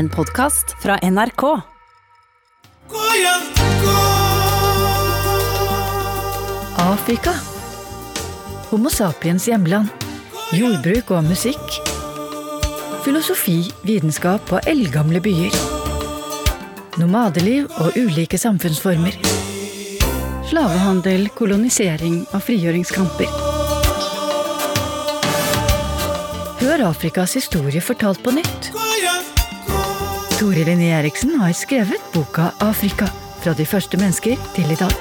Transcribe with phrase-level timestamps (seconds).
[0.00, 1.42] En podkast fra NRK.
[6.76, 7.34] Afrika.
[8.70, 9.92] Homo sapiens hjemland.
[10.56, 11.76] Jordbruk og musikk.
[13.04, 15.60] Filosofi, vitenskap og eldgamle byer.
[16.96, 19.20] Nomadeliv og ulike samfunnsformer.
[20.48, 23.40] Slavehandel, kolonisering og frigjøringskamper.
[26.64, 28.79] Hør Afrikas historie fortalt på nytt.
[30.40, 33.04] Tore Linné Eriksen har skrevet boka Afrika.
[33.42, 34.94] Fra de første mennesker til i dag.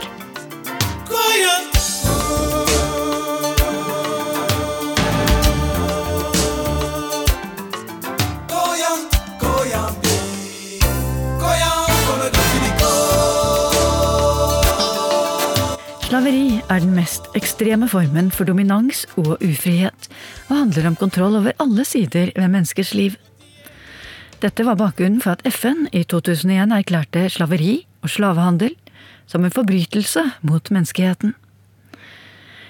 [16.10, 20.12] Slaveri er den mest ekstreme formen for dominans og ufrihet,
[20.50, 23.16] og handler om kontroll over alle sider ved menneskers liv.
[24.40, 28.72] Dette var bakgrunnen for at FN i 2001 erklærte slaveri og slavehandel
[29.28, 31.34] som en forbrytelse mot menneskeheten.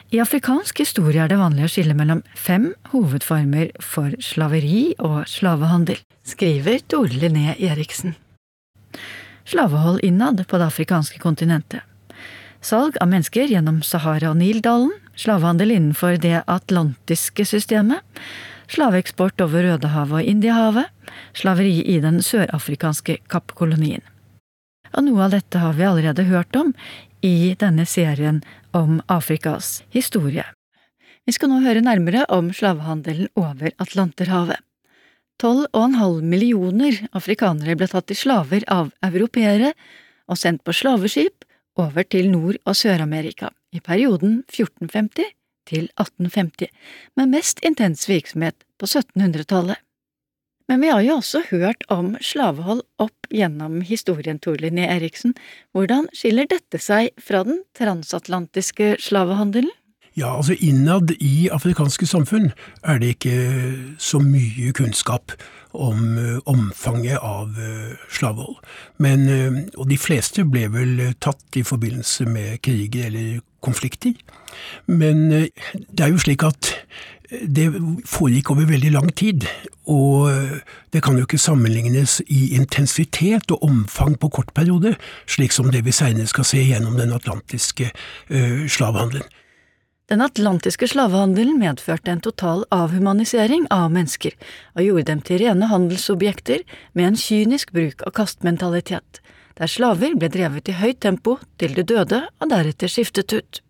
[0.10, 6.02] I afrikansk historie er det vanlig å skille mellom fem hovedformer for slaveri og slavehandel,
[6.26, 8.18] skriver Tore Linné Eriksen.
[9.46, 11.86] Slavehold innad på det afrikanske kontinentet.
[12.66, 18.02] Salg av mennesker gjennom Sahara- og Nildalen, slavehandel innenfor det atlantiske systemet,
[18.70, 20.88] slaveeksport over Rødehavet og Indiahavet,
[21.34, 24.04] slaveri i den sørafrikanske kappkolonien.
[24.96, 26.72] Og noe av dette har vi allerede hørt om
[27.26, 28.42] i denne serien
[28.74, 30.46] om Afrikas historie.
[31.26, 34.58] Vi skal nå høre nærmere om slavehandelen over Atlanterhavet.
[35.40, 39.72] Tolv og en halv millioner afrikanere ble tatt til slaver av europeere
[40.28, 41.46] og sendt på slaveskip
[41.80, 45.39] over til Nord- og Sør-Amerika i perioden 1450
[45.70, 46.74] til 1850,
[47.20, 49.80] med mest intens virksomhet på 1700-tallet.
[50.70, 55.34] Men vi har jo også hørt om slavehold opp gjennom historien, Tor Linné Eriksen.
[55.74, 59.74] Hvordan skiller dette seg fra den transatlantiske slavehandelen?
[60.18, 62.52] Ja, altså Innad i afrikanske samfunn
[62.84, 63.36] er det ikke
[64.02, 65.34] så mye kunnskap
[65.74, 68.58] om uh, omfanget av uh, slavehold.
[69.02, 74.14] Men, uh, og de fleste ble vel tatt i forbindelse med kriger eller konflikter.
[74.88, 76.74] Men det er jo slik at
[77.30, 77.68] det
[78.10, 79.46] foregikk over veldig lang tid,
[79.86, 80.32] og
[80.94, 84.96] det kan jo ikke sammenlignes i intensitet og omfang på kort periode,
[85.30, 87.92] slik som det vi senere skal se gjennom den atlantiske
[88.30, 89.30] slavehandelen.
[90.10, 94.34] Den atlantiske slavehandelen medførte en total avhumanisering av mennesker,
[94.74, 96.64] og gjorde dem til rene handelsobjekter
[96.98, 99.22] med en kynisk bruk av kastmentalitet,
[99.60, 103.62] der slaver ble drevet i høyt tempo til de døde og deretter skiftet ut.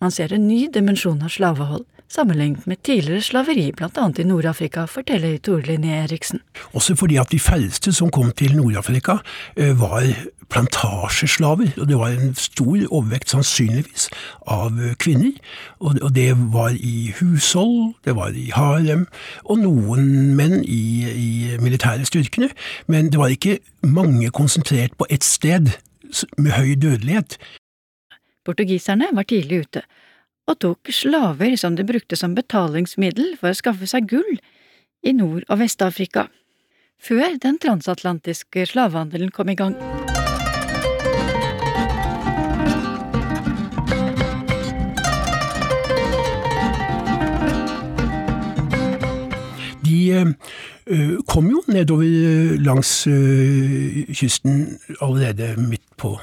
[0.00, 5.38] Man ser en ny dimensjon av slavehold, sammenlignet med tidligere slaveri, annet i Nord-Afrika, forteller
[5.38, 6.40] Tore Linné Eriksen.
[6.72, 9.18] Også fordi at de færreste som kom til Nord-Afrika
[9.56, 10.06] var
[10.50, 14.08] plantasjeslaver, og det var en stor overvekt sannsynligvis
[14.46, 15.32] av kvinner.
[15.80, 19.06] Og det var i hushold, det var i harem,
[19.44, 22.50] og noen menn i, i militære styrkene,
[22.86, 25.74] men det var ikke mange konsentrert på ett sted
[26.38, 27.38] med høy dødelighet.
[28.46, 29.82] Portugiserne var tidlig ute
[30.46, 34.38] og tok slaver som de brukte som betalingsmiddel for å skaffe seg gull
[35.02, 36.28] i Nord- og Vest-Afrika,
[37.02, 39.74] før den transatlantiske slavehandelen kom i gang.
[49.86, 50.34] De
[51.26, 53.02] kom jo nedover langs
[54.14, 56.16] kysten allerede midt på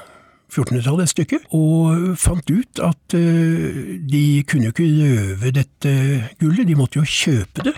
[0.54, 5.94] 1400-tallet et stykke, og fant ut at de kunne ikke røve dette
[6.40, 7.74] gullet, de måtte jo kjøpe det.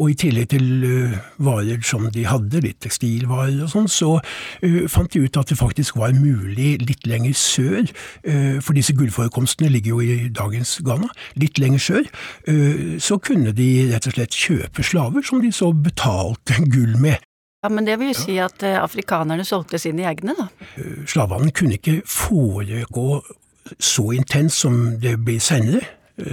[0.00, 0.66] Og i tillegg til
[1.40, 4.16] varer som de hadde, litt tekstilvarer og sånn, så
[4.92, 7.84] fant de ut at det faktisk var mulig litt lenger sør,
[8.64, 11.08] for disse gullforekomstene ligger jo i dagens Ghana,
[11.40, 12.10] litt lenger sør,
[13.00, 17.20] så kunne de rett og slett kjøpe slaver som de så betalte gull med.
[17.66, 20.46] Ja, Men det vil jo si at afrikanerne solgte sine egne, da?
[21.10, 23.24] Slavehandelen kunne ikke foregå
[23.82, 25.82] så intens som det blir senere,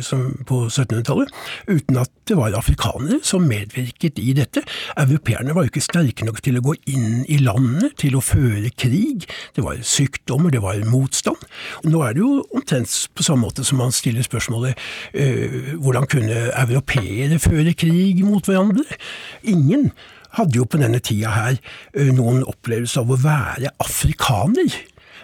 [0.05, 1.31] som på 1700-tallet,
[1.67, 4.61] uten at det var afrikanere som medvirket i dette.
[4.95, 8.71] Europeerne var jo ikke sterke nok til å gå inn i landet, til å føre
[8.79, 9.25] krig.
[9.55, 11.41] Det var sykdommer, det var motstand.
[11.89, 14.79] Nå er det jo omtrent på samme måte som man stiller spørsmålet
[15.17, 18.85] øh, hvordan kunne europeere føre krig mot hverandre?
[19.43, 19.89] Ingen
[20.39, 21.59] hadde jo på denne tida her
[22.13, 24.73] noen opplevelse av å være afrikaner.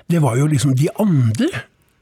[0.09, 1.49] Det var jo liksom de andre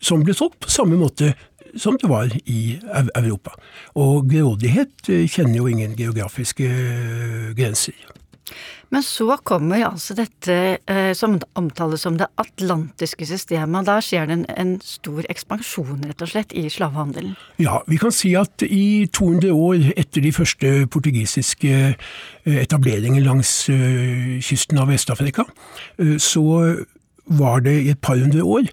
[0.03, 1.33] som ble solgt, på samme måte
[1.77, 2.77] som det var i
[3.15, 3.55] Europa.
[3.99, 6.69] Og grådighet kjenner jo ingen geografiske
[7.57, 7.97] grenser.
[8.89, 10.55] Men så kommer altså dette
[10.87, 16.23] eh, som omtales som det atlantiske systemet, da skjer det en, en, stor ekspansjon, rett
[16.23, 17.35] og slett, i slavehandelen?
[17.59, 23.51] Ja, vi kan si at i 200 år etter de første portugisiske eh, etableringer langs
[23.69, 25.43] uh, kysten av Vest-Afrika,
[26.21, 26.43] så
[27.27, 28.69] var det i et par hundre år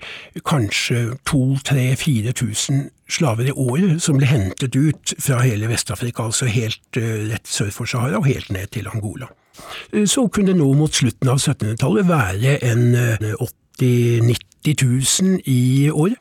[0.47, 7.51] kanskje 2000-4000 slaver i året som ble hentet ut fra hele Vest-Afrika, altså helt rett
[7.51, 9.33] sør for Sahara og helt ned til Angola.
[10.07, 12.85] Så kunne det nå mot slutten av 1700-tallet være en
[13.39, 13.55] 80
[14.65, 16.19] 90 000 i året.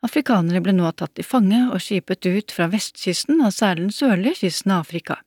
[0.00, 4.38] Afrikanere ble nå tatt til fange og skipet ut fra vestkysten og særlig den sørlige
[4.46, 5.18] kysten av Afrika.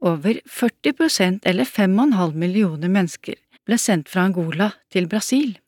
[0.00, 5.58] Over 40 prosent, eller 5,5 millioner mennesker ble sendt fra Angola til Brasil.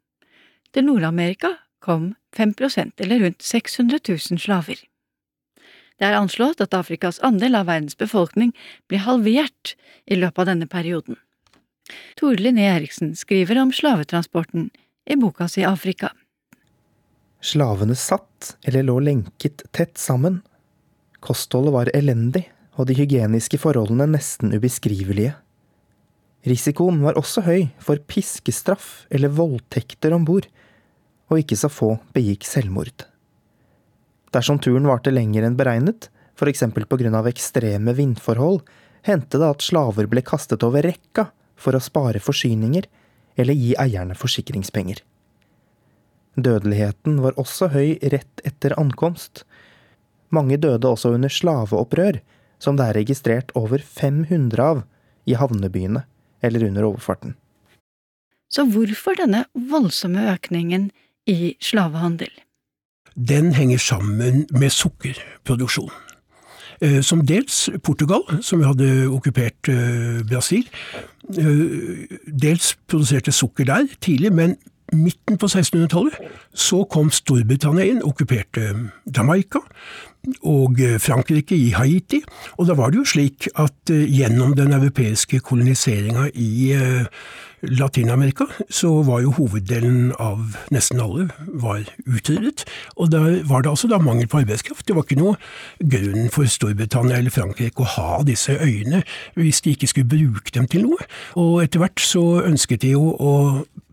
[0.74, 4.82] Til Nord-Amerika kom 5 prosent, eller rundt 600 000 slaver.
[6.00, 8.54] Det er anslått at Afrikas andel av verdens befolkning
[8.88, 9.74] blir halvert
[10.08, 11.18] i løpet av denne perioden.
[12.16, 14.70] Tore Linné Eriksen skriver om slavetransporten
[15.04, 16.14] i boka si Afrika.
[17.44, 20.40] Slavene satt eller lå lenket tett sammen.
[21.20, 22.46] Kostholdet var elendig,
[22.80, 25.34] og de hygieniske forholdene nesten ubeskrivelige.
[26.48, 30.48] Risikoen var også høy for piskestraff eller voldtekter om bord,
[31.28, 33.09] og ikke så få begikk selvmord.
[34.34, 36.62] Dersom turen varte lenger enn beregnet, f.eks.
[36.74, 37.22] pga.
[37.28, 38.62] ekstreme vindforhold,
[39.02, 42.86] hendte det at slaver ble kastet over rekka for å spare forsyninger
[43.40, 45.02] eller gi eierne forsikringspenger.
[46.40, 49.44] Dødeligheten var også høy rett etter ankomst.
[50.30, 52.20] Mange døde også under slaveopprør,
[52.62, 54.84] som det er registrert over 500 av
[55.26, 56.04] i havnebyene
[56.44, 57.34] eller under overfarten.
[58.50, 60.88] Så hvorfor denne voldsomme økningen
[61.30, 62.30] i slavehandel?
[63.16, 65.90] Den henger sammen med sukkerproduksjon.
[66.80, 70.64] Eh, som dels Portugal, som hadde okkupert eh, Brasil,
[71.36, 74.54] eh, dels produserte sukker der tidlig, men
[74.92, 76.16] midten på 1600-tallet
[76.56, 78.72] så kom Storbritannia inn, okkuperte
[79.16, 79.60] Jamaica
[80.42, 82.22] og Frankrike i Haiti.
[82.56, 86.74] Og da var det jo slik at gjennom den europeiske koloniseringa i
[87.62, 92.64] Latin-Amerika så var jo hoveddelen av nesten alle var utryddet.
[92.96, 94.86] Og da var det altså da mangel på arbeidskraft.
[94.88, 95.36] Det var ikke noe
[95.80, 99.02] grunn for Storbritannia eller Frankrike å ha disse øyene
[99.38, 101.10] hvis de ikke skulle bruke dem til noe.
[101.40, 103.34] Og etter hvert så ønsket de jo å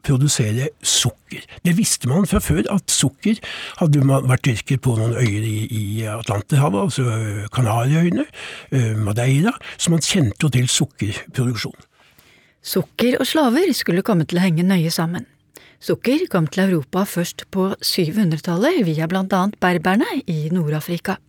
[0.07, 1.43] produsere sukker.
[1.65, 3.41] Det visste man fra før, at sukker
[3.81, 8.23] hadde vært dyrket på noen øyer i, Atlanterhavet, altså Kanariøyene,
[8.71, 11.75] eh, Madeira, så man kjente jo til sukkerproduksjon.
[12.63, 15.25] Sukker og slaver skulle komme til å henge nøye sammen.
[15.79, 21.19] Sukker kom til Europa først på 700-tallet via blant annet berberne i Nord-Afrika.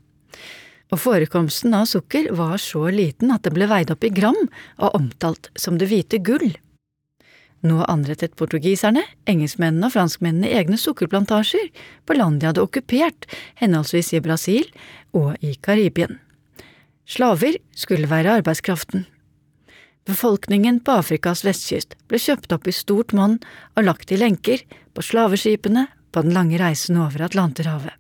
[0.88, 4.38] Og forekomsten av sukker var så liten at det ble veid opp i gram
[4.78, 6.54] og omtalt som det hvite gull.
[7.66, 11.69] Nå anrettet portugiserne, engelskmennene og franskmennene egne sukkerplantasjer
[12.06, 13.26] på land de hadde okkupert,
[13.58, 14.70] henholdsvis i Brasil
[15.12, 16.20] og i Karibien.
[17.08, 19.06] Slaver skulle være arbeidskraften.
[20.08, 23.34] Befolkningen på Afrikas vestkyst ble kjøpt opp i stort monn
[23.76, 24.62] og lagt i lenker
[24.96, 25.82] på slaveskipene
[26.16, 27.93] på den lange reisen over Atlanterhavet.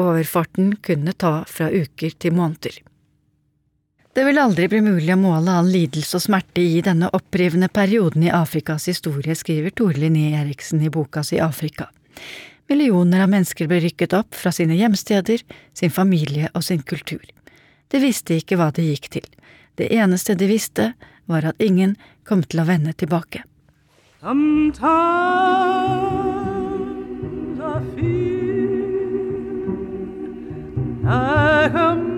[0.00, 2.80] Overfarten kunne ta fra uker til måneder.
[4.16, 8.24] Det vil aldri bli mulig å måle all lidelse og smerte i denne opprivende perioden
[8.24, 11.90] i Afrikas historie, skriver Tore Linné Eriksen i boka si Afrika.
[12.72, 15.44] Millioner av mennesker ble rykket opp fra sine hjemsteder,
[15.76, 17.28] sin familie og sin kultur.
[17.92, 19.26] De visste ikke hva det gikk til.
[19.74, 20.92] Det eneste de visste,
[21.26, 21.96] var at ingen
[22.28, 23.42] kom til å vende tilbake.
[24.20, 24.80] Sometimes
[27.60, 28.34] I feel
[31.04, 32.13] like a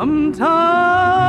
[0.00, 1.19] Sometimes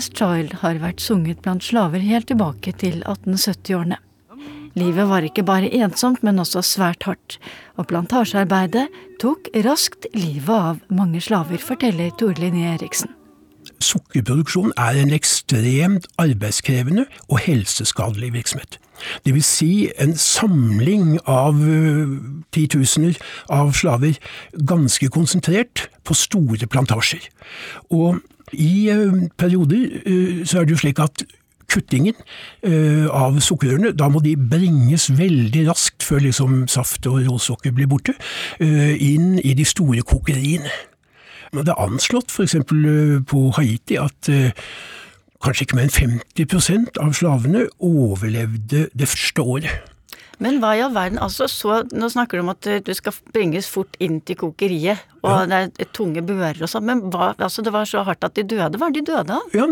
[0.00, 3.98] Motherless Child har vært sunget blant slaver helt tilbake til 1870-årene.
[4.78, 7.36] Livet var ikke bare ensomt, men også svært hardt,
[7.76, 8.86] og plantasjearbeidet
[9.20, 13.12] tok raskt livet av mange slaver, forteller Tore Linné Eriksen.
[13.84, 18.80] Sukkerproduksjon er en ekstremt arbeidskrevende og helseskadelig virksomhet.
[19.26, 22.16] Det vil si en samling av uh,
[22.56, 23.20] titusener
[23.52, 24.16] av slaver,
[24.64, 27.28] ganske konsentrert på store plantasjer.
[27.92, 31.24] Og i uh, perioder uh, så er det jo slik at
[31.70, 32.16] kuttingen
[32.66, 37.90] uh, av sukkerrørene, da må de bringes veldig raskt før liksom saft og råsukker blir
[37.90, 38.16] borte,
[38.60, 40.72] inn i de store kokeriene.
[41.54, 42.56] Men det er anslått f.eks.
[43.26, 44.30] På Haiti at
[45.42, 49.89] kanskje ikke mer enn 50% av slavene overlevde det første året.
[50.40, 53.68] Men hva i all verden, altså så, Nå snakker du om at du skal bringes
[53.70, 55.60] fort inn til kokeriet, og ja.
[55.68, 58.46] det er tunge bører og sånn, men hva, altså det var så hardt at de
[58.48, 58.80] døde?
[58.80, 59.56] Hva er de døde av?
[59.56, 59.66] Ja,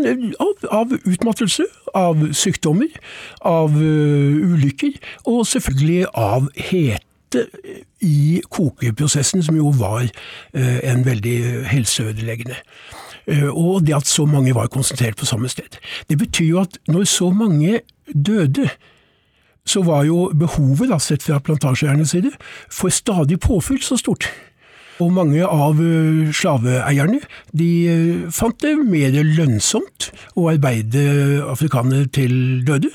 [0.45, 1.65] av, av utmattelse,
[1.97, 2.93] av sykdommer,
[3.49, 4.99] av uh, ulykker,
[5.29, 7.47] og selvfølgelig av hete
[8.05, 11.37] i kokeprosessen, som jo var uh, en veldig
[11.71, 12.61] helseødeleggende.
[13.25, 15.81] Uh, og det at så mange var konsentrert på samme sted.
[16.09, 17.81] Det betyr jo at når så mange
[18.13, 18.69] døde,
[19.69, 22.33] så var jo behovet, da, sett fra plantasjeeiernes side,
[22.73, 24.29] for stadig påfyll så stort.
[24.99, 27.21] Og mange av eh, slaveeierne
[27.55, 31.05] de eh, fant det mer lønnsomt å arbeide
[31.47, 32.33] afrikanere til
[32.67, 32.91] døde,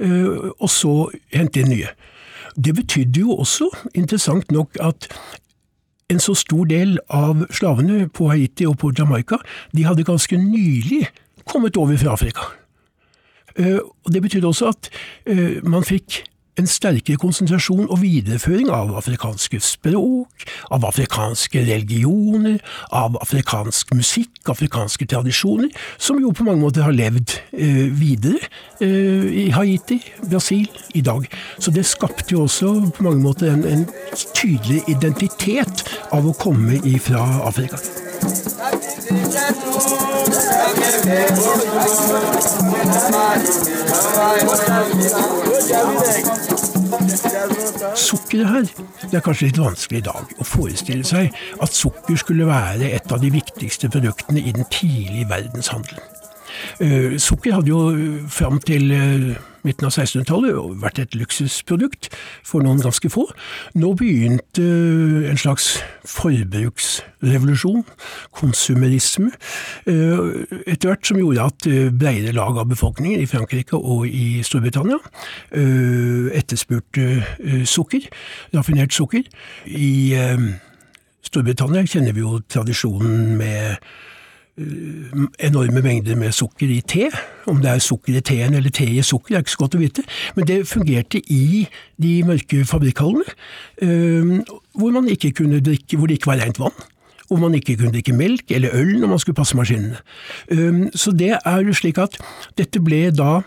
[0.00, 0.94] eh, og så
[1.34, 1.92] hente inn nye.
[2.56, 5.08] Det betydde jo også, interessant nok, at
[6.12, 9.40] en så stor del av slavene på Haiti og på Jamaica,
[9.72, 11.06] de hadde ganske nylig
[11.48, 12.48] kommet over fra Afrika.
[13.56, 14.90] Eh, og Det betydde også at
[15.26, 16.24] eh, man fikk
[16.60, 22.58] en sterkere konsentrasjon og videreføring av afrikanske språk, av afrikanske religioner,
[22.92, 28.50] av afrikansk musikk, afrikanske tradisjoner, som jo på mange måter har levd eh, videre
[28.82, 31.24] i Haiti, Brasil, i dag.
[31.58, 33.86] Så det skapte jo også på mange måter en, en
[34.36, 37.80] tydelig identitet av å komme ifra Afrika.
[47.96, 48.66] Sukkeret her,
[49.10, 53.14] det er kanskje litt vanskelig i dag å forestille seg at sukker skulle være et
[53.14, 56.21] av de viktigste produktene i den tidlige verdenshandelen.
[56.80, 59.32] Uh, sukker hadde jo fram til uh,
[59.66, 62.08] midten av 1600-tallet vært et luksusprodukt
[62.46, 63.28] for noen ganske få.
[63.78, 65.76] Nå begynte eh, en slags
[66.08, 67.84] forbruksrevolusjon,
[68.38, 69.30] konsumerisme,
[69.86, 74.42] eh, etter hvert som gjorde at eh, bredere lag av befolkningen i Frankrike og i
[74.46, 74.98] Storbritannia
[75.52, 78.06] etterspurte sukker,
[78.54, 79.26] raffinert sukker.
[79.66, 80.14] I
[81.26, 84.00] Storbritannia kjenner vi jo tradisjonen med Eh,
[84.58, 87.08] enorme mengder med sukker i te.
[87.48, 89.80] Om det er sukker i teen eller te i sukker, er ikke så godt å
[89.80, 90.04] vite.
[90.36, 91.66] Men det fungerte i
[92.02, 93.24] de mørke fabrikkhallene,
[93.80, 94.42] eh,
[94.76, 96.76] hvor man ikke kunne drikke, hvor det ikke var rent vann.
[97.28, 100.02] Hvor man ikke kunne drikke melk eller øl når man skulle passe maskinene.
[100.50, 102.20] Eh, så det er slik at
[102.58, 103.40] dette ble da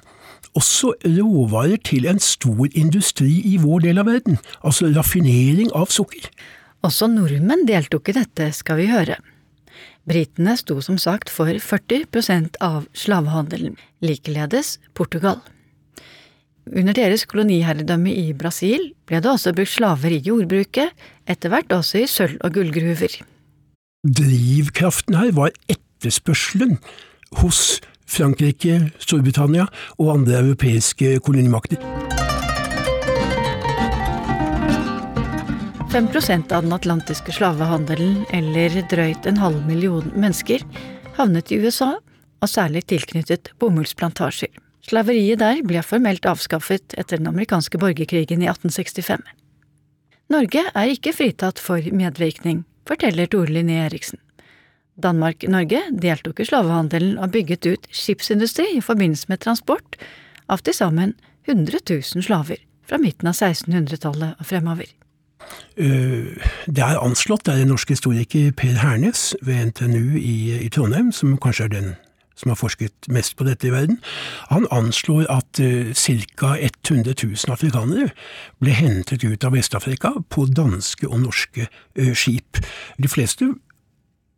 [0.56, 6.32] også råvarer til en stor industri i vår del av verden, altså raffinering av sukker.
[6.86, 9.20] Også nordmenn deltok i dette, skal vi høre.
[10.06, 13.74] Britene sto som sagt for 40 prosent av slavehandelen,
[14.06, 15.40] likeledes Portugal.
[16.66, 20.94] Under deres koloniherredømme i Brasil ble det også brukt slaver i jordbruket,
[21.30, 23.20] etter hvert også i sølv- og gullgruver.
[24.06, 26.78] Drivkraften her var etterspørselen
[27.42, 29.66] hos Frankrike, Storbritannia
[29.98, 31.82] og andre europeiske kolonimakter.
[35.96, 40.60] 5% av den atlantiske slavehandelen, eller drøyt en halv million mennesker,
[41.16, 41.94] havnet i USA,
[42.44, 44.52] og særlig tilknyttet bomullsplantasjer.
[44.84, 49.24] Slaveriet der ble formelt avskaffet etter den amerikanske borgerkrigen i 1865.
[50.36, 54.20] Norge er ikke fritatt for medvirkning, forteller Tore Linné Eriksen.
[55.00, 59.96] Danmark-Norge deltok i slavehandelen og bygget ut skipsindustri i forbindelse med transport
[60.52, 61.16] av til sammen
[61.48, 64.92] 100 000 slaver fra midten av 1600-tallet og fremover.
[65.78, 66.36] Eh,
[66.66, 71.12] det er anslått, det er en norsk historiker Per Hernes ved NTNU i, i, Trondheim,
[71.12, 71.94] som kanskje er den
[72.36, 74.02] som har forsket mest på dette i verden.
[74.52, 76.50] Han anslår at uh, ca.
[76.60, 78.10] 100 000 afrikanere
[78.60, 82.60] ble hentet ut av Vest-Afrika på danske og norske uh, skip.
[83.00, 83.54] De fleste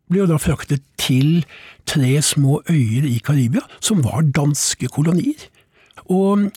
[0.08, 1.42] ble jo da fraktet til
[1.90, 5.48] tre små øyer i Karibia, som var danske kolonier.
[6.06, 6.48] Og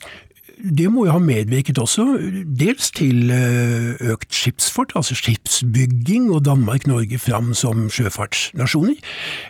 [0.62, 2.04] det må jo ha medvirket også,
[2.46, 8.94] dels til eh, økt skipsfart, altså skipsbygging, og Danmark-Norge fram som sjøfartsnasjoner.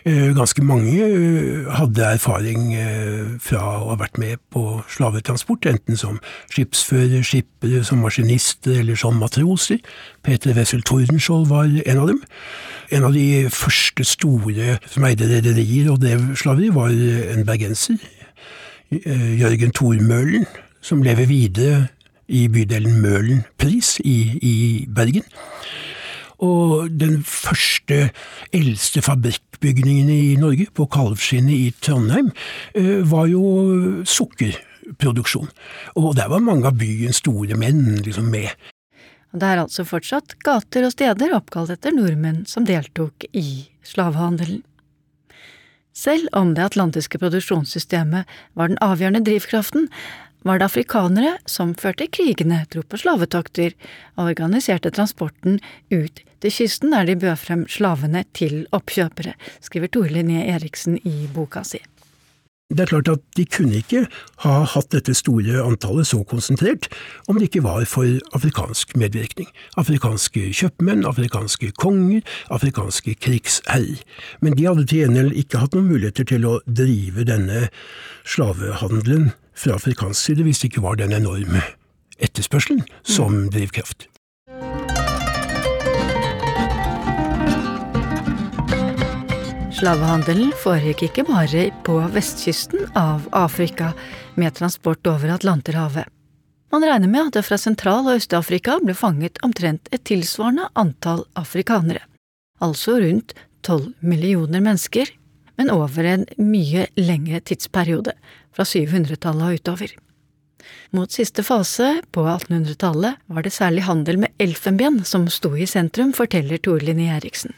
[0.09, 2.73] Eh, ganske mange eh, hadde erfaring
[3.43, 6.17] fra å ha vært med på slavetransport, enten som
[6.53, 9.83] skipsfører, skippere, som maskinister eller som matroser.
[10.25, 12.23] Peter Wessel Tordenskjold var en av dem.
[12.93, 18.01] En av de første store som eide rederier og drev slaveri, var en bergenser.
[18.93, 20.45] Jørgen Thormølen,
[20.83, 21.87] som lever videre
[22.27, 24.55] i bydelen Møhlenpris i, i
[24.91, 25.25] Bergen.
[26.43, 28.09] Og den første,
[28.51, 32.33] eldste fabrikkbygningen i Norge, på Kalvskinnet i Trondheim,
[32.75, 35.47] eh, var jo sukkerproduksjon.
[35.95, 38.51] Og der var mange av byens store menn liksom med.
[39.33, 44.61] Det er altså fortsatt gater og steder oppkalt etter nordmenn som deltok i slavehandelen.
[45.93, 49.87] Selv om det atlantiske produksjonssystemet var den avgjørende drivkraften,
[50.43, 53.73] var det afrikanere som førte krigene, dro på slavetokter
[54.17, 55.59] og organiserte transporten
[55.91, 61.27] ut til kysten der de bød frem slavene til oppkjøpere, skriver Tore Linné Eriksen i
[61.33, 61.79] boka si.
[62.73, 64.05] Det er klart at de kunne ikke
[64.41, 66.87] ha hatt dette store antallet så konsentrert
[67.29, 69.49] om det ikke var for afrikansk medvirkning.
[69.77, 72.23] Afrikanske kjøpmenn, afrikanske konger,
[72.55, 74.01] afrikanske krigsherrer.
[74.41, 77.67] Men de hadde til gjengjeld ikke hatt noen muligheter til å drive denne
[78.25, 81.61] slavehandelen fra afrikansk side hvis det ikke var den enorme
[82.21, 84.07] etterspørselen som drivkraft.
[89.73, 93.89] Slavehandelen foregikk ikke bare på vestkysten av Afrika
[94.39, 96.05] med transport over Atlanterhavet.
[96.71, 101.25] Man regner med at det fra Sentral- og Øst-Afrika ble fanget omtrent et tilsvarende antall
[101.37, 101.99] afrikanere,
[102.61, 105.11] altså rundt tolv millioner mennesker,
[105.57, 108.15] men over en mye lengre tidsperiode,
[108.53, 109.93] fra 700-tallet og utover.
[110.93, 116.13] Mot siste fase, på 1800-tallet, var det særlig handel med elfenben som sto i sentrum,
[116.15, 117.55] forteller Tor Linné Eriksen.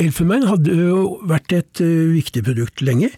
[0.00, 3.10] Elfenbein hadde jo vært et uh, viktig produkt lenge,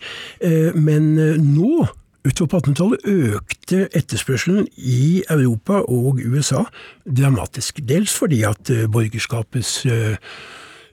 [0.42, 1.84] uh, men uh, nå,
[2.26, 3.04] utover på 1800-tallet,
[3.36, 6.64] økte etterspørselen i Europa og USA
[7.04, 7.82] dramatisk.
[7.86, 9.80] Dels fordi at borgerskapets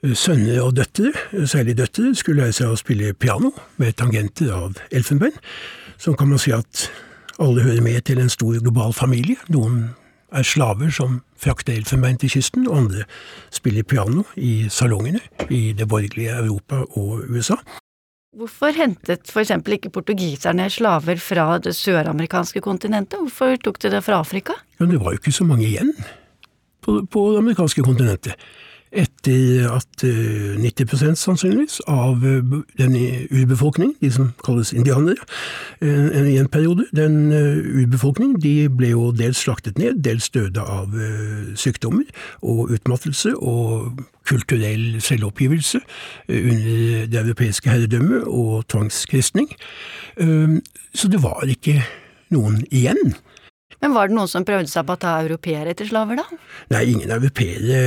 [0.02, 1.12] sønner og døtre,
[1.46, 5.36] særlig døtre, skulle lære seg å spille piano med tangenter av elfenbein.
[6.00, 6.86] Så kan man si at
[7.40, 9.36] alle hører med til en stor global familie.
[9.52, 9.90] Noen
[10.32, 13.04] er slaver som frakter elfenbein til kysten, og andre
[13.52, 17.58] spiller piano i salongene i det borgerlige Europa og USA.
[18.36, 24.20] Hvorfor hentet eksempel ikke portugiserne slaver fra det søramerikanske kontinentet, hvorfor tok de det fra
[24.22, 24.54] Afrika?
[24.78, 25.90] Ja, det var jo ikke så mange igjen
[26.80, 28.38] på, på det amerikanske kontinentet
[28.90, 32.42] etter at 90 eh, sannsynligvis av eh,
[32.78, 32.96] den
[33.30, 35.22] urbefolkning, de som kalles indianere,
[35.80, 40.94] eh, i en periode, den urbefolkning, de ble jo dels slaktet ned, dels døde av
[41.58, 42.08] sykdommer
[42.42, 45.80] og utmattelse og kulturell selvoppgivelse
[46.28, 49.48] under det europeiske herredømmet og tvangskristning.
[50.94, 51.80] Så det var ikke
[52.34, 53.14] noen igjen.
[53.80, 56.40] Men var det noen som prøvde seg på å ta europeere etter slaver, da?
[56.74, 57.78] Nei, ingen europeere.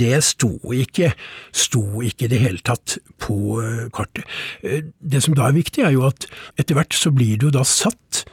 [0.00, 1.12] Det sto ikke,
[1.52, 4.24] sto ikke i det hele tatt på eh, kartet.
[4.64, 7.52] Eh, det som da er viktig, er jo at etter hvert så blir det jo
[7.58, 8.24] da satt,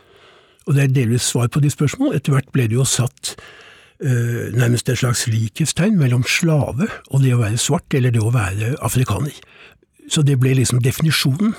[0.63, 3.35] og det er delvis svar på de spørsmål, etter hvert ble det jo satt
[4.03, 8.33] Uh, nærmest et slags likhetstegn mellom slave og det å være svart, eller det å
[8.33, 9.37] være afrikaner.
[10.11, 11.53] Så det ble liksom definisjonen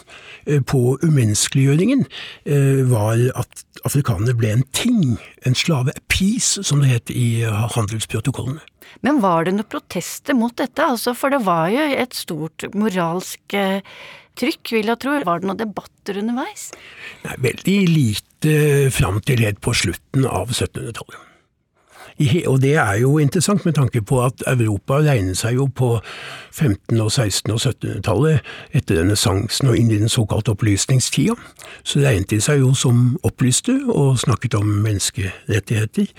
[0.47, 2.05] eh, på umenneskeliggjøringen,
[2.45, 5.17] eh, var at afrikanerne ble en ting,
[5.49, 8.63] en slave, a piece, som det het i handelsprotokollene.
[9.05, 13.57] Men var det noen protester mot dette, altså, for det var jo et stort moralsk
[13.59, 13.81] eh,
[14.39, 15.19] trykk, vil jeg tro.
[15.25, 16.71] Var det noen debatter underveis?
[17.25, 18.57] Nei, veldig lite
[18.95, 21.31] fram til helt på slutten av 1700-tallet.
[22.47, 25.97] Og det er jo interessant med tanke på at Europa regnet seg jo på
[26.55, 28.41] 15-, og 16- og 1700-tallet,
[28.73, 31.35] etter renessansen og inn i den såkalte opplysningstida,
[31.83, 36.13] så regnet de seg jo som opplyste og snakket om menneskerettigheter.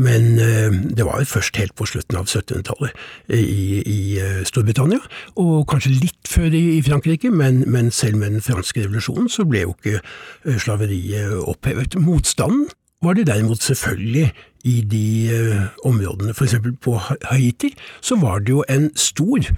[0.00, 2.96] Men eh, det var jo først helt på slutten av 1700-tallet
[3.36, 5.02] i, i, eh, Storbritannia,
[5.36, 9.44] og kanskje litt før i, i Frankrike, men, men, selv med den franske revolusjonen så
[9.44, 12.00] ble jo ikke eh, slaveriet opphevet.
[12.00, 12.70] Motstanden
[13.02, 14.32] var det derimot selvfølgelig
[14.64, 16.54] i de uh, områdene, f.eks.
[16.80, 16.98] på
[17.30, 19.48] Haiti, så var det jo en stor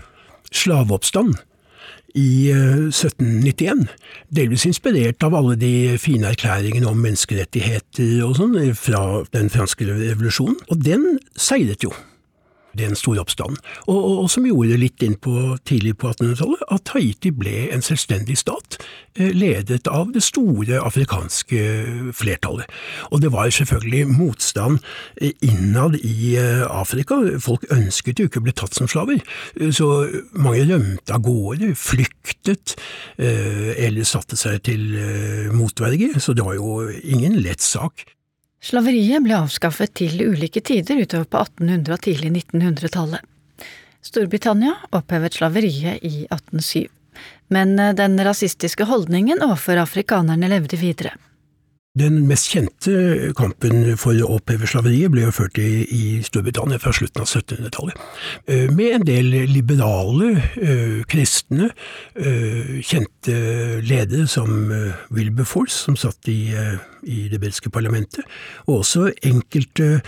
[0.52, 1.34] slaveoppstand
[2.14, 3.84] i uh, 1791,
[4.36, 9.04] delvis inspirert av alle de fine erklæringene om menneskerettigheter og sånn fra
[9.36, 11.92] den franske revolusjonen, og den seiret jo.
[12.78, 16.92] Den stor oppstand, og, og, og, som gjorde litt inn på tidlig på 1800-tallet at
[16.94, 18.78] Haiti ble en selvstendig stat,
[19.18, 21.60] eh, ledet av det store afrikanske
[22.16, 22.70] flertallet.
[23.10, 24.80] Og det var selvfølgelig motstand
[25.20, 29.22] eh, innad i eh, Afrika, folk ønsket jo ikke å bli tatt som slaver,
[29.74, 29.88] så
[30.32, 32.74] mange rømte av gårde, flyktet,
[33.18, 34.82] eller satte seg til
[35.54, 38.04] motverge, så det var jo ingen lett sak.
[38.64, 43.20] Slaveriet ble avskaffet til ulike tider utover på 1800- og tidlig 1900-tallet.
[44.04, 46.86] Storbritannia opphevet slaveriet i 1807,
[47.52, 51.12] men eh, den rasistiske holdningen overfor afrikanerne levde videre.
[51.94, 56.90] Den mest kjente kampen for å oppheve slaveriet ble jo ført i, i Storbritannia fra
[56.90, 58.00] slutten av 1700-tallet,
[58.50, 61.68] eh, med en del liberale, øh, kristne,
[62.18, 63.36] øh, kjente
[63.86, 64.74] ledere som
[65.14, 66.50] Wilberforce, som satt i,
[67.06, 68.26] i det britiske parlamentet,
[68.66, 70.00] og også enkelte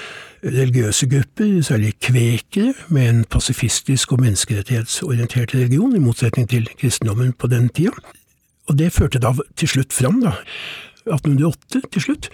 [0.43, 7.47] religiøse grupper, særlig kvekere, med en pasifistisk og menneskerettighetsorientert religion, i motsetning til kristendommen på
[7.47, 7.95] den tida.
[8.67, 10.35] Og det førte da til slutt fram da,
[11.07, 12.31] 1808 til slutt.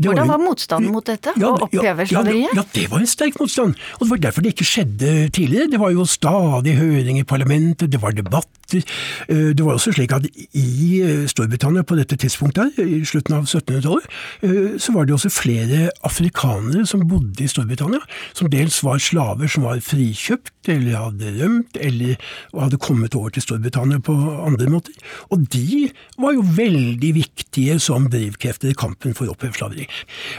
[0.00, 2.54] Hvordan var motstanden mot dette, ja, å oppheve slaveriet?
[2.54, 5.68] Ja, ja, det var en sterk motstand, og det var derfor det ikke skjedde tidligere.
[5.74, 8.59] Det var jo stadig høring i parlamentet, det var debatter.
[8.78, 13.48] Eh, det var også slik at i eh, Storbritannia på dette tidspunktet, i slutten av
[13.48, 14.06] 1700-tallet,
[14.46, 18.00] eh, så var det også flere afrikanere som bodde i Storbritannia,
[18.36, 22.16] som dels var slaver som var frikjøpt, eller hadde rømt, eller
[22.54, 24.14] hadde kommet over til Storbritannia på
[24.46, 24.96] andre måter.
[25.30, 25.88] Og de
[26.20, 29.88] var jo veldig viktige som drivkrefter i kampen for å oppheve slaveri.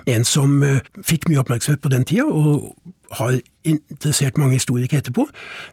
[0.09, 0.61] En som
[1.05, 2.71] fikk mye oppmerksomhet på den tida, og
[3.17, 5.27] har interessert mange historikere etterpå,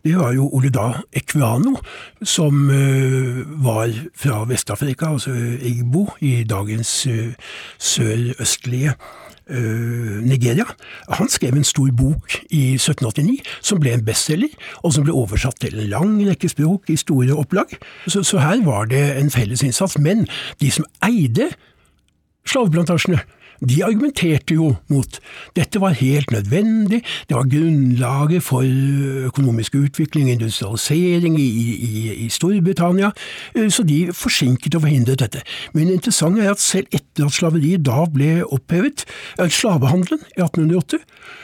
[0.04, 1.76] det var jo Oleda Equiano,
[2.22, 7.32] som uh, var fra Vest-Afrika, altså Igbo, i dagens uh,
[7.78, 8.94] sørøstlige
[9.50, 10.64] uh, Nigeria.
[11.08, 15.60] Han skrev en stor bok i 1789 som ble en bestselger, og som ble oversatt
[15.60, 17.78] til en lang rekke språk i store opplag.
[18.06, 19.98] Så, så her var det en felles innsats.
[19.98, 20.26] Men
[20.60, 21.50] de som eide
[22.48, 23.20] slaveplantasjene,
[23.60, 25.18] de argumenterte jo mot
[25.56, 28.62] dette var helt nødvendig, det var grunnlaget for
[29.28, 33.10] økonomisk utvikling industrialisering i, i, i, Storbritannia,
[33.54, 35.42] eh, så de forsinket og forhindret dette.
[35.74, 39.04] Men det interessante er at selv etter at slaveriet da ble opphevet,
[39.38, 41.02] eh, slavehandelen i 1808,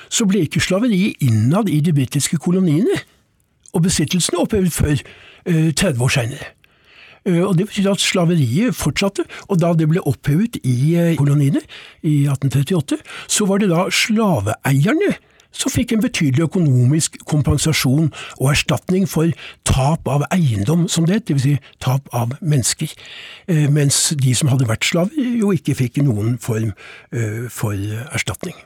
[0.08, 3.02] så ble ikke slaveriet innad i de britiske koloniene
[3.74, 5.00] og besittelsene opphevet før
[5.46, 6.54] 30 eh, år seinere.
[7.26, 11.62] Eh, og Det betyr at slaveriet fortsatte, og da det ble opphevet i eh, koloniene
[12.02, 15.14] i 1838, så var det da slaveeierne
[15.54, 18.08] som fikk en betydelig økonomisk kompensasjon
[18.40, 19.30] og erstatning for
[19.62, 21.46] tap av eiendom, som det het, dvs.
[21.46, 22.90] Si tap av mennesker,
[23.46, 26.74] eh, mens de som hadde vært slaver, jo ikke fikk noen form
[27.54, 27.78] for
[28.10, 28.58] erstatning.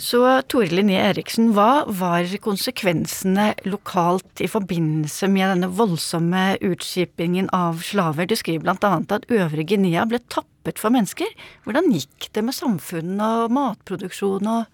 [0.00, 7.82] Så Tore Linné Eriksen, hva var konsekvensene lokalt i forbindelse med denne voldsomme utskipingen av
[7.84, 8.24] slaver?
[8.24, 11.28] Du skriver annet at Øvre Guinea ble tappet for mennesker.
[11.66, 14.64] Hvordan gikk det med samfunnet og matproduksjon og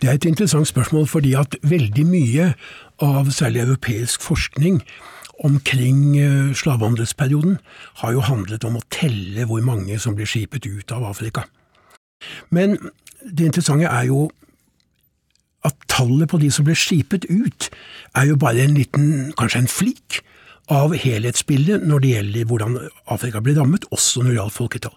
[0.00, 2.46] Det er et interessant spørsmål, fordi at veldig mye
[2.98, 4.80] av særlig europeisk forskning
[5.44, 7.58] omkring eh, slavehandelsperioden
[8.00, 11.44] har jo handlet om å telle hvor mange som blir skipet ut av Afrika.
[12.50, 12.78] Men
[13.20, 14.30] det interessante er jo
[15.66, 17.68] at tallet på de som ble skipet ut,
[18.16, 20.22] er jo bare en liten, kanskje en flik,
[20.72, 22.78] av helhetsbildet når det gjelder hvordan
[23.14, 24.94] Afrika ble rammet, også når det gjaldt folketall.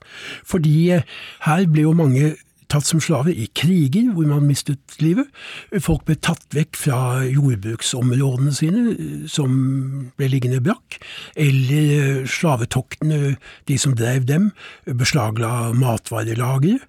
[0.50, 1.04] Fordi eh,
[1.46, 2.32] her ble jo mange
[2.70, 5.28] tatt som slaver i kriger hvor man mistet livet.
[5.82, 8.96] Folk ble tatt vekk fra jordbruksområdene sine,
[9.32, 9.52] som
[10.20, 11.00] ble liggende brakk.
[11.40, 13.36] Eller slavetoktene,
[13.70, 14.52] de som drev dem,
[14.86, 16.80] beslagla matvarelagre.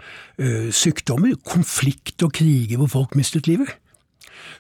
[0.41, 3.73] Eh, sykdommer, konflikt og kriger hvor folk mistet livet.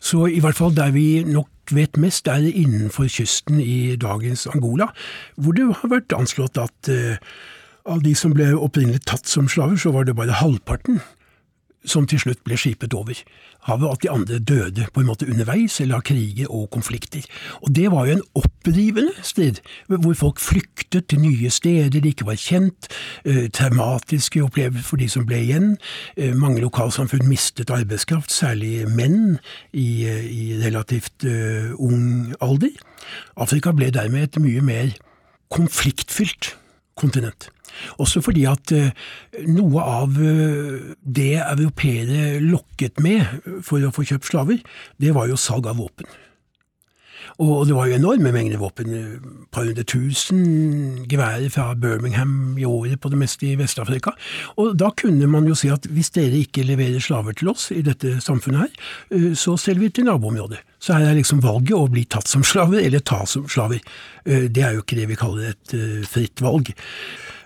[0.00, 4.90] Så i hvert fall der vi nok vet mest, er innenfor kysten i dagens Angola,
[5.37, 6.90] hvor det har vært anslått at
[7.86, 11.00] av de som ble opprinnelig tatt som slaver, så var det bare halvparten
[11.88, 13.16] som til slutt ble skipet over
[13.68, 17.24] havet, at de andre døde på en måte underveis, eller av kriger og konflikter.
[17.62, 22.28] Og det var jo en opprivende strid, hvor folk flyktet til nye steder de ikke
[22.28, 22.88] var kjent,
[23.24, 25.76] eh, traumatiske opplevelser for de som ble igjen.
[26.16, 29.38] Eh, mange lokalsamfunn mistet arbeidskraft, særlig menn,
[29.72, 32.72] i, eh, i relativt eh, ung alder.
[33.36, 34.96] Afrika ble dermed et mye mer
[35.50, 36.54] konfliktfylt
[37.00, 37.50] kontinent.
[38.02, 38.90] Også fordi at eh,
[39.48, 44.60] noe av eh, det europeere lokket med for å få kjøpt slaver,
[45.00, 46.08] det var jo salg av våpen.
[47.38, 48.90] Og det var jo enorme mengder våpen.
[48.94, 54.12] Et par hundre tusen geværer fra Birmingham i året på det meste i Vest-Afrika.
[54.56, 57.82] Og da kunne man jo si at hvis dere ikke leverer slaver til oss i
[57.86, 58.84] dette samfunnet her,
[59.16, 60.60] eh, så selger vi til naboområdet.
[60.80, 63.82] Så her er liksom valget å bli tatt som slaver eller ta som slaver.
[64.24, 66.72] Eh, det er jo ikke det vi kaller et eh, fritt valg.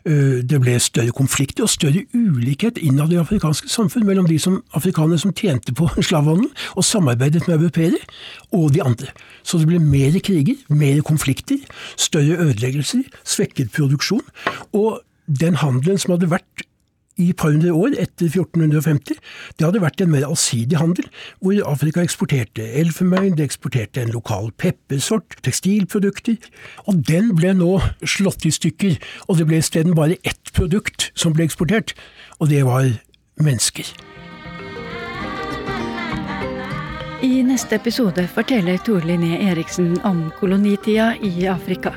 [0.04, 4.58] Eh, det ble større konflikter og større ulikhet innad i afrikanske samfunn mellom de som,
[4.76, 8.00] afrikanere som tjente på slavehandelen og samarbeidet med europeere,
[8.52, 9.08] og de andre.
[9.42, 11.62] Så det ble mer kriger, mer konflikter,
[11.96, 14.24] større ødeleggelser, svekket produksjon.
[14.76, 16.66] Og den handelen som hadde vært
[17.16, 19.18] i et par hundre år etter 1450.
[19.58, 21.08] Det hadde vært en mer allsidig handel,
[21.40, 26.38] hvor Afrika eksporterte elfenbein, det eksporterte en lokal peppersort, tekstilprodukter.
[26.88, 28.98] Og den ble nå slått i stykker,
[29.28, 31.94] og det ble isteden bare ett produkt som ble eksportert,
[32.40, 32.90] og det var
[33.40, 33.94] mennesker.
[37.24, 41.94] I neste episode forteller Tor Linné Eriksen om kolonitida i Afrika.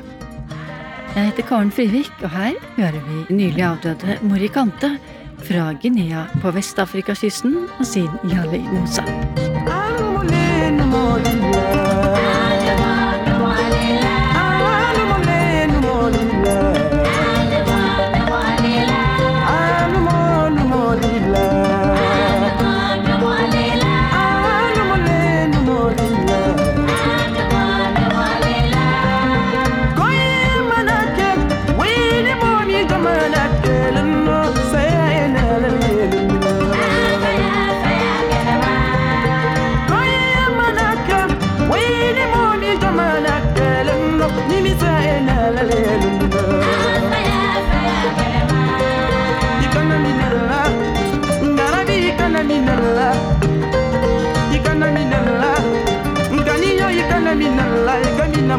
[1.14, 4.98] Jeg heter Karen Frivik, og her hører vi nylig avdøde Morikante
[5.38, 9.02] fra Guinea på Vest-Afrikakysten og sin Yali Mosa.
[10.90, 12.27] I'm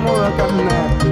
[0.01, 1.08] I'm that.